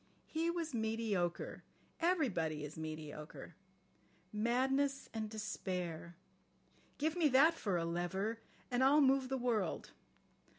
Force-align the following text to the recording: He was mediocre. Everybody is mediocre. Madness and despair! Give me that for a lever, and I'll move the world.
He 0.25 0.49
was 0.49 0.73
mediocre. 0.73 1.63
Everybody 1.99 2.65
is 2.65 2.75
mediocre. 2.75 3.53
Madness 4.33 5.09
and 5.13 5.29
despair! 5.29 6.15
Give 6.97 7.15
me 7.15 7.27
that 7.27 7.53
for 7.53 7.77
a 7.77 7.85
lever, 7.85 8.39
and 8.71 8.83
I'll 8.83 8.99
move 9.01 9.29
the 9.29 9.37
world. 9.37 9.91